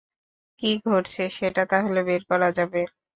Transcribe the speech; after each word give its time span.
কী 0.61 0.71
ঘটছে 0.85 1.23
সেটা 1.37 1.63
তাহলে 1.71 1.99
বের 2.07 2.21
করা 2.29 2.49
যাবে! 2.57 2.81